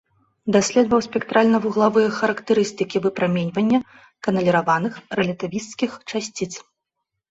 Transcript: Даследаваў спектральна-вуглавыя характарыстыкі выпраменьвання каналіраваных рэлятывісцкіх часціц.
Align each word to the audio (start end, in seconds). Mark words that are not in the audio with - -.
Даследаваў 0.55 1.03
спектральна-вуглавыя 1.07 2.09
характарыстыкі 2.17 2.97
выпраменьвання 3.05 3.79
каналіраваных 4.31 4.93
рэлятывісцкіх 5.23 5.91
часціц. 6.13 6.51